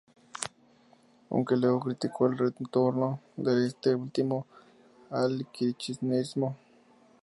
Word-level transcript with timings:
Aunque 1.29 1.55
luego 1.55 1.81
criticó 1.81 2.25
el 2.25 2.35
retorno 2.35 3.19
de 3.37 3.67
este 3.67 3.93
último 3.93 4.47
al 5.11 5.45
kirchnerismo. 5.51 6.57